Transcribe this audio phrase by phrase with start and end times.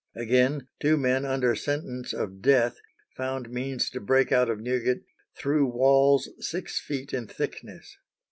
[0.15, 2.79] Again, two men under sentence of death
[3.15, 5.03] found means to break out of Newgate
[5.37, 7.97] "through walls six feet in thickness."